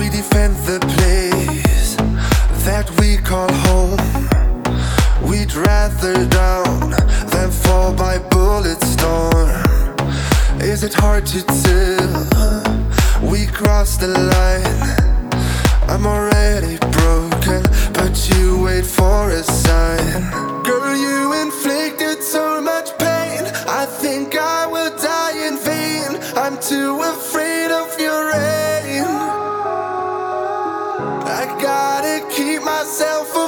We 0.00 0.08
defend 0.08 0.56
the 0.64 0.80
place 0.96 1.94
that 2.64 2.90
we 2.98 3.18
call 3.18 3.52
home. 3.68 4.00
We'd 5.28 5.52
rather 5.52 6.14
down 6.24 6.92
than 7.28 7.50
fall 7.50 7.92
by 7.92 8.16
bullet 8.16 8.80
storm. 8.80 9.50
Is 10.58 10.84
it 10.84 10.94
hard 10.94 11.26
to 11.26 11.42
tell? 11.64 12.12
We 13.30 13.44
cross 13.44 13.98
the 13.98 14.08
line. 14.32 14.80
I'm 15.90 16.06
already 16.06 16.78
broken, 16.96 17.62
but 17.92 18.14
you 18.30 18.62
wait 18.64 18.86
for 18.86 19.28
a 19.28 19.42
sign. 19.42 20.62
Girl, 20.62 20.96
you 20.96 21.34
inflicted 21.42 22.22
so 22.22 22.58
much 22.62 22.88
pain. 22.96 23.42
I 23.68 23.84
think 23.84 24.34
I 24.34 24.66
will 24.66 24.96
die 24.96 25.46
in 25.46 25.58
vain. 25.58 26.10
I'm 26.38 26.58
too 26.58 27.02
afraid. 27.02 27.29
myself 32.82 33.39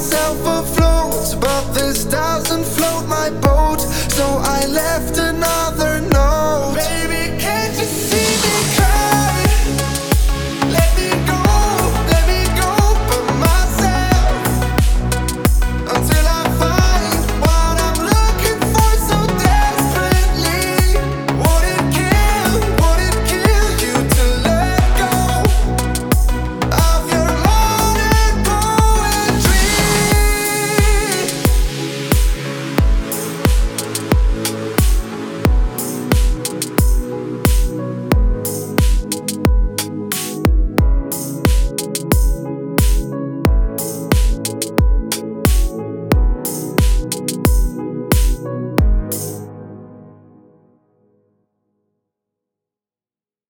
myself 0.00 0.40
afloat, 0.46 1.38
but 1.42 1.72
this 1.74 2.06
doesn't 2.06 2.64
float 2.64 3.06
my 3.06 3.28
boat. 3.28 3.80
So 4.16 4.24
I 4.42 4.64
left 4.64 5.18
another. 5.18 5.59